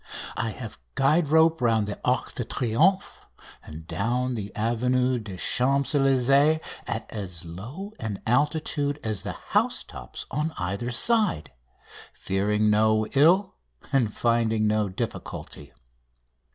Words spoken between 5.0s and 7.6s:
des Champs Elysées at as